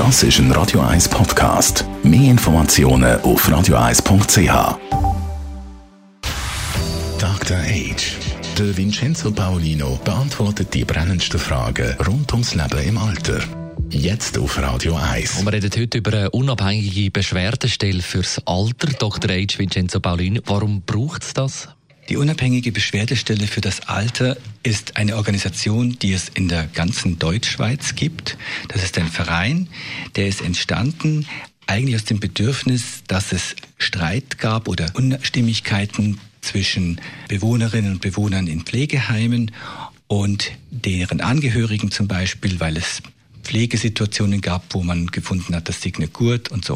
[0.00, 1.84] Das ist ein Radio 1 Podcast.
[2.02, 4.78] Mehr Informationen auf radio1.ch.
[7.18, 7.58] Dr.
[7.58, 8.16] Age.
[8.58, 13.40] Der Vincenzo Paolino beantwortet die brennendsten Fragen rund ums Leben im Alter.
[13.90, 15.40] Jetzt auf Radio 1.
[15.40, 18.86] Und wir reden heute über eine unabhängige Beschwerdestelle fürs Alter.
[18.98, 19.30] Dr.
[19.30, 21.68] Age Vincenzo Paolino, warum braucht es das?
[22.10, 27.94] Die unabhängige Beschwerdestelle für das Alter ist eine Organisation, die es in der ganzen Deutschschweiz
[27.94, 28.36] gibt.
[28.66, 29.68] Das ist ein Verein,
[30.16, 31.26] der ist entstanden
[31.68, 38.62] eigentlich aus dem Bedürfnis, dass es Streit gab oder Unstimmigkeiten zwischen Bewohnerinnen und Bewohnern in
[38.62, 39.52] Pflegeheimen
[40.08, 43.02] und deren Angehörigen zum Beispiel, weil es
[43.44, 46.74] Pflegesituationen gab, wo man gefunden hat, das Signe Gurt und so.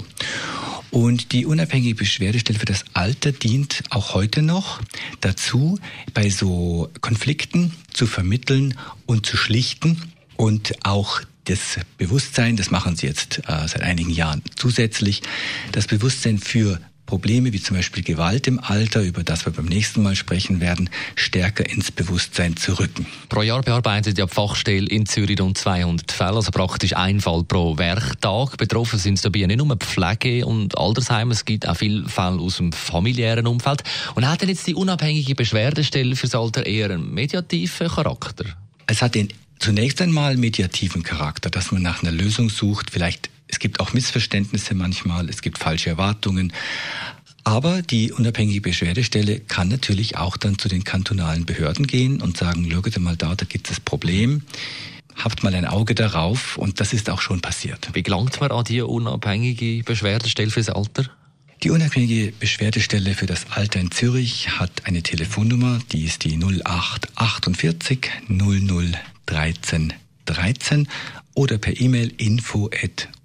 [0.95, 4.81] Und die unabhängige Beschwerdestelle für das Alter dient auch heute noch
[5.21, 5.81] dazu,
[6.15, 10.01] bei so Konflikten zu vermitteln und zu schlichten
[10.37, 15.23] und auch das Bewusstsein, das machen sie jetzt äh, seit einigen Jahren zusätzlich,
[15.73, 16.81] das Bewusstsein für
[17.15, 20.91] Probleme wie zum Beispiel Gewalt im Alter, über das wir beim nächsten Mal sprechen werden,
[21.15, 23.07] stärker ins Bewusstsein zu rücken.
[23.29, 27.45] Pro Jahr bearbeitet ja die Fachstelle in Zürich rund 200 Fälle, also praktisch ein Fall
[27.45, 28.57] pro Werktag.
[28.57, 32.73] Betroffen sind dabei nicht nur Pflege- und Altersheime, es gibt auch viele Fälle aus dem
[32.73, 33.85] familiären Umfeld.
[34.17, 38.47] Und hat denn jetzt die unabhängige Beschwerdestelle fürs Alter eher einen mediativen Charakter?
[38.89, 39.29] Es hat den
[39.61, 44.75] zunächst einmal mediativen Charakter, dass man nach einer Lösung sucht, vielleicht es gibt auch Missverständnisse
[44.75, 46.53] manchmal, es gibt falsche Erwartungen.
[47.45, 52.71] Aber die unabhängige Beschwerdestelle kann natürlich auch dann zu den kantonalen Behörden gehen und sagen,
[52.71, 54.43] schaut mal da, da gibt es das Problem.
[55.17, 57.91] Habt mal ein Auge darauf und das ist auch schon passiert.
[57.93, 61.05] Wie gelangt man an die unabhängige Beschwerdestelle fürs Alter?
[61.63, 68.11] Die unabhängige Beschwerdestelle für das Alter in Zürich hat eine Telefonnummer, die ist die 0848
[68.29, 68.93] 00
[69.27, 69.93] 13
[70.27, 70.89] 13
[71.35, 72.13] oder per E-Mail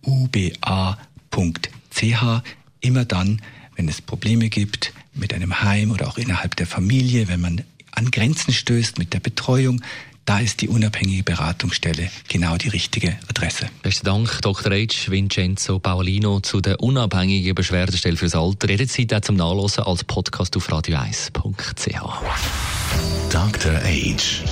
[0.05, 2.43] info@uba.ch.
[2.81, 3.41] Immer dann,
[3.75, 8.11] wenn es Probleme gibt mit einem Heim oder auch innerhalb der Familie, wenn man an
[8.11, 9.81] Grenzen stößt mit der Betreuung,
[10.25, 13.67] da ist die unabhängige Beratungsstelle genau die richtige Adresse.
[13.81, 14.71] Besten Dank, Dr.
[14.71, 15.09] H.
[15.09, 18.69] Vincenzo Paolino zu der unabhängigen Beschwerdestelle fürs Alter.
[18.69, 21.89] Jederzeit auch zum Nachlesen als Podcast auf radio1.ch.
[23.31, 23.73] Dr.
[23.83, 24.43] Age.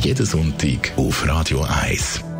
[0.00, 2.33] Jeden Sonntag auf Radio 1.